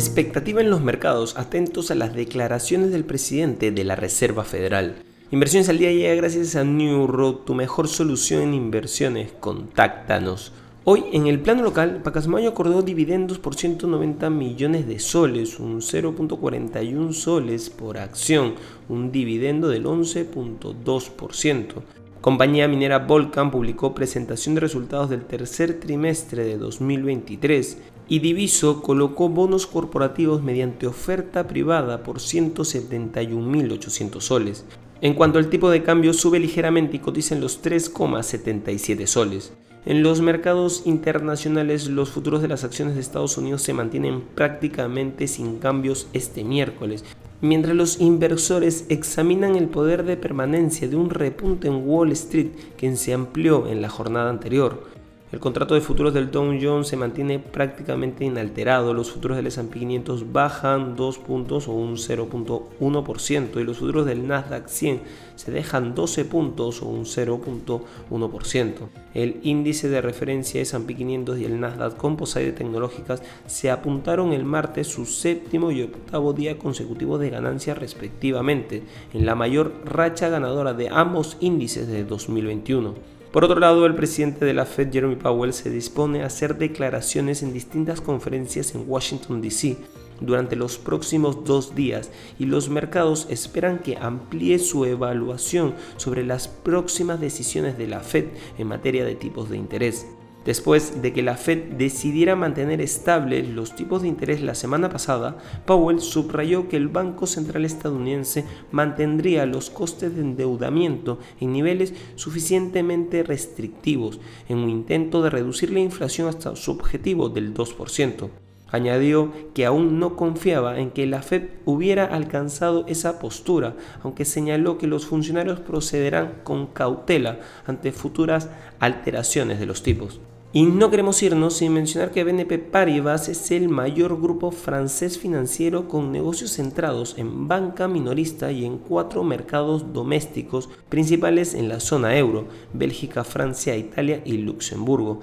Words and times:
Expectativa 0.00 0.62
en 0.62 0.70
los 0.70 0.80
mercados, 0.80 1.36
atentos 1.36 1.90
a 1.90 1.94
las 1.94 2.14
declaraciones 2.14 2.90
del 2.90 3.04
presidente 3.04 3.70
de 3.70 3.84
la 3.84 3.96
Reserva 3.96 4.44
Federal. 4.44 4.94
Inversiones 5.30 5.68
al 5.68 5.76
día 5.76 5.92
llega 5.92 6.14
gracias 6.14 6.56
a 6.56 6.64
New 6.64 7.06
Road, 7.06 7.44
tu 7.44 7.54
mejor 7.54 7.86
solución 7.86 8.40
en 8.40 8.54
inversiones. 8.54 9.30
Contáctanos. 9.40 10.54
Hoy, 10.84 11.04
en 11.12 11.26
el 11.26 11.40
plano 11.40 11.62
local, 11.62 12.00
Pacasmayo 12.02 12.48
acordó 12.48 12.80
dividendos 12.80 13.38
por 13.38 13.54
190 13.54 14.30
millones 14.30 14.88
de 14.88 14.98
soles, 15.00 15.60
un 15.60 15.82
0.41 15.82 17.12
soles 17.12 17.68
por 17.68 17.98
acción, 17.98 18.54
un 18.88 19.12
dividendo 19.12 19.68
del 19.68 19.84
11.2%. 19.84 21.74
Compañía 22.22 22.68
minera 22.68 23.00
Volcan 23.00 23.50
publicó 23.50 23.94
presentación 23.94 24.54
de 24.54 24.62
resultados 24.62 25.10
del 25.10 25.26
tercer 25.26 25.78
trimestre 25.78 26.44
de 26.44 26.56
2023 26.56 27.76
y 28.10 28.18
Diviso 28.18 28.82
colocó 28.82 29.30
bonos 29.30 29.66
corporativos 29.68 30.42
mediante 30.42 30.88
oferta 30.88 31.46
privada 31.46 32.02
por 32.02 32.18
171.800 32.18 34.20
soles. 34.20 34.64
En 35.00 35.14
cuanto 35.14 35.38
al 35.38 35.48
tipo 35.48 35.70
de 35.70 35.84
cambio, 35.84 36.12
sube 36.12 36.40
ligeramente 36.40 36.96
y 36.96 36.98
cotiza 36.98 37.36
en 37.36 37.40
los 37.40 37.62
3,77 37.62 39.06
soles. 39.06 39.52
En 39.86 40.02
los 40.02 40.20
mercados 40.20 40.82
internacionales, 40.86 41.88
los 41.88 42.10
futuros 42.10 42.42
de 42.42 42.48
las 42.48 42.64
acciones 42.64 42.96
de 42.96 43.00
Estados 43.00 43.38
Unidos 43.38 43.62
se 43.62 43.74
mantienen 43.74 44.22
prácticamente 44.34 45.28
sin 45.28 45.58
cambios 45.58 46.08
este 46.12 46.42
miércoles, 46.42 47.04
mientras 47.40 47.76
los 47.76 48.00
inversores 48.00 48.86
examinan 48.88 49.54
el 49.54 49.68
poder 49.68 50.04
de 50.04 50.16
permanencia 50.16 50.88
de 50.88 50.96
un 50.96 51.10
repunte 51.10 51.68
en 51.68 51.88
Wall 51.88 52.10
Street 52.10 52.48
que 52.76 52.96
se 52.96 53.14
amplió 53.14 53.68
en 53.68 53.80
la 53.80 53.88
jornada 53.88 54.30
anterior. 54.30 54.99
El 55.32 55.38
contrato 55.38 55.74
de 55.74 55.80
futuros 55.80 56.12
del 56.12 56.32
Dow 56.32 56.52
Jones 56.60 56.88
se 56.88 56.96
mantiene 56.96 57.38
prácticamente 57.38 58.24
inalterado. 58.24 58.92
Los 58.92 59.12
futuros 59.12 59.36
del 59.36 59.46
S&P 59.46 59.78
500 59.78 60.32
bajan 60.32 60.96
2 60.96 61.18
puntos 61.18 61.68
o 61.68 61.72
un 61.72 61.94
0.1% 61.94 63.60
y 63.60 63.62
los 63.62 63.78
futuros 63.78 64.06
del 64.06 64.26
Nasdaq 64.26 64.66
100 64.66 65.02
se 65.36 65.52
dejan 65.52 65.94
12 65.94 66.24
puntos 66.24 66.82
o 66.82 66.88
un 66.88 67.04
0.1%. 67.04 68.72
El 69.14 69.38
índice 69.44 69.88
de 69.88 70.00
referencia 70.00 70.62
S&P 70.62 70.96
500 70.96 71.38
y 71.38 71.44
el 71.44 71.60
Nasdaq 71.60 71.96
Composite 71.96 72.50
Tecnológicas 72.50 73.22
se 73.46 73.70
apuntaron 73.70 74.32
el 74.32 74.44
martes 74.44 74.88
su 74.88 75.06
séptimo 75.06 75.70
y 75.70 75.82
octavo 75.82 76.32
día 76.32 76.58
consecutivo 76.58 77.18
de 77.18 77.30
ganancias 77.30 77.78
respectivamente, 77.78 78.82
en 79.14 79.26
la 79.26 79.36
mayor 79.36 79.74
racha 79.84 80.28
ganadora 80.28 80.74
de 80.74 80.88
ambos 80.88 81.36
índices 81.38 81.86
de 81.86 82.02
2021. 82.02 83.20
Por 83.32 83.44
otro 83.44 83.60
lado, 83.60 83.86
el 83.86 83.94
presidente 83.94 84.44
de 84.44 84.54
la 84.54 84.66
Fed, 84.66 84.92
Jeremy 84.92 85.14
Powell, 85.14 85.52
se 85.52 85.70
dispone 85.70 86.22
a 86.22 86.26
hacer 86.26 86.58
declaraciones 86.58 87.44
en 87.44 87.52
distintas 87.52 88.00
conferencias 88.00 88.74
en 88.74 88.84
Washington, 88.88 89.40
D.C. 89.40 89.76
durante 90.20 90.56
los 90.56 90.78
próximos 90.78 91.44
dos 91.44 91.76
días 91.76 92.10
y 92.40 92.46
los 92.46 92.68
mercados 92.70 93.28
esperan 93.30 93.78
que 93.78 93.96
amplíe 93.96 94.58
su 94.58 94.84
evaluación 94.84 95.74
sobre 95.96 96.24
las 96.24 96.48
próximas 96.48 97.20
decisiones 97.20 97.78
de 97.78 97.86
la 97.86 98.00
Fed 98.00 98.24
en 98.58 98.66
materia 98.66 99.04
de 99.04 99.14
tipos 99.14 99.48
de 99.48 99.58
interés. 99.58 100.06
Después 100.44 101.02
de 101.02 101.12
que 101.12 101.22
la 101.22 101.36
Fed 101.36 101.72
decidiera 101.76 102.34
mantener 102.34 102.80
estables 102.80 103.46
los 103.48 103.76
tipos 103.76 104.00
de 104.00 104.08
interés 104.08 104.40
la 104.40 104.54
semana 104.54 104.88
pasada, 104.88 105.36
Powell 105.66 106.00
subrayó 106.00 106.66
que 106.66 106.78
el 106.78 106.88
Banco 106.88 107.26
Central 107.26 107.66
estadounidense 107.66 108.46
mantendría 108.72 109.44
los 109.44 109.68
costes 109.68 110.14
de 110.14 110.22
endeudamiento 110.22 111.18
en 111.40 111.52
niveles 111.52 111.92
suficientemente 112.14 113.22
restrictivos 113.22 114.18
en 114.48 114.58
un 114.58 114.70
intento 114.70 115.22
de 115.22 115.28
reducir 115.28 115.72
la 115.72 115.80
inflación 115.80 116.26
hasta 116.26 116.56
su 116.56 116.70
objetivo 116.70 117.28
del 117.28 117.52
2%. 117.52 118.30
Añadió 118.72 119.32
que 119.52 119.66
aún 119.66 119.98
no 119.98 120.16
confiaba 120.16 120.78
en 120.78 120.90
que 120.90 121.06
la 121.06 121.22
Fed 121.22 121.48
hubiera 121.66 122.04
alcanzado 122.04 122.86
esa 122.86 123.18
postura, 123.18 123.74
aunque 124.02 124.24
señaló 124.24 124.78
que 124.78 124.86
los 124.86 125.06
funcionarios 125.06 125.60
procederán 125.60 126.40
con 126.44 126.66
cautela 126.68 127.40
ante 127.66 127.92
futuras 127.92 128.48
alteraciones 128.78 129.58
de 129.58 129.66
los 129.66 129.82
tipos. 129.82 130.20
Y 130.52 130.64
no 130.64 130.90
queremos 130.90 131.22
irnos 131.22 131.58
sin 131.58 131.74
mencionar 131.74 132.10
que 132.10 132.24
BNP 132.24 132.58
Paribas 132.58 133.28
es 133.28 133.52
el 133.52 133.68
mayor 133.68 134.20
grupo 134.20 134.50
francés 134.50 135.16
financiero 135.16 135.86
con 135.86 136.10
negocios 136.10 136.50
centrados 136.50 137.14
en 137.18 137.46
banca 137.46 137.86
minorista 137.86 138.50
y 138.50 138.64
en 138.64 138.78
cuatro 138.78 139.22
mercados 139.22 139.92
domésticos 139.92 140.68
principales 140.88 141.54
en 141.54 141.68
la 141.68 141.78
zona 141.78 142.18
euro, 142.18 142.48
Bélgica, 142.72 143.22
Francia, 143.22 143.76
Italia 143.76 144.22
y 144.24 144.38
Luxemburgo. 144.38 145.20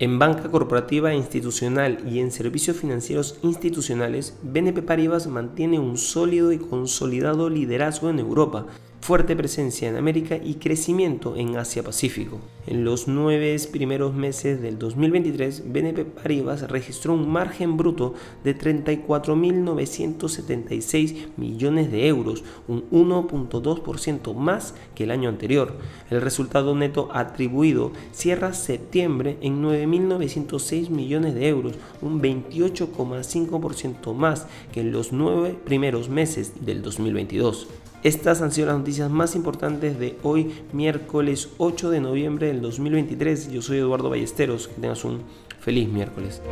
En 0.00 0.18
banca 0.18 0.50
corporativa 0.50 1.14
institucional 1.14 1.98
y 2.04 2.18
en 2.18 2.32
servicios 2.32 2.76
financieros 2.76 3.38
institucionales, 3.44 4.36
BNP 4.42 4.82
Paribas 4.82 5.28
mantiene 5.28 5.78
un 5.78 5.96
sólido 5.98 6.50
y 6.50 6.58
consolidado 6.58 7.48
liderazgo 7.48 8.10
en 8.10 8.18
Europa, 8.18 8.66
fuerte 9.04 9.36
presencia 9.36 9.86
en 9.86 9.96
América 9.96 10.38
y 10.42 10.54
crecimiento 10.54 11.36
en 11.36 11.58
Asia-Pacífico. 11.58 12.40
En 12.66 12.86
los 12.86 13.06
nueve 13.06 13.54
primeros 13.70 14.14
meses 14.14 14.62
del 14.62 14.78
2023, 14.78 15.70
BNP 15.70 16.06
Paribas 16.06 16.70
registró 16.70 17.12
un 17.12 17.30
margen 17.30 17.76
bruto 17.76 18.14
de 18.44 18.56
34.976 18.56 21.36
millones 21.36 21.92
de 21.92 22.08
euros, 22.08 22.44
un 22.66 22.88
1.2% 22.90 24.34
más 24.34 24.74
que 24.94 25.04
el 25.04 25.10
año 25.10 25.28
anterior. 25.28 25.76
El 26.08 26.22
resultado 26.22 26.74
neto 26.74 27.10
atribuido 27.12 27.92
cierra 28.12 28.54
septiembre 28.54 29.36
en 29.42 29.62
9.906 29.62 30.88
millones 30.88 31.34
de 31.34 31.48
euros, 31.48 31.74
un 32.00 32.22
28,5% 32.22 34.14
más 34.14 34.46
que 34.72 34.80
en 34.80 34.92
los 34.92 35.12
nueve 35.12 35.58
primeros 35.62 36.08
meses 36.08 36.64
del 36.64 36.80
2022. 36.80 37.68
Estas 38.04 38.42
han 38.42 38.52
sido 38.52 38.66
las 38.66 38.76
noticias 38.76 39.10
más 39.10 39.34
importantes 39.34 39.98
de 39.98 40.18
hoy, 40.22 40.52
miércoles 40.74 41.48
8 41.56 41.88
de 41.88 42.00
noviembre 42.00 42.48
del 42.48 42.60
2023. 42.60 43.50
Yo 43.50 43.62
soy 43.62 43.78
Eduardo 43.78 44.10
Ballesteros. 44.10 44.68
Que 44.68 44.74
tengas 44.74 45.06
un 45.06 45.22
feliz 45.58 45.88
miércoles. 45.88 46.42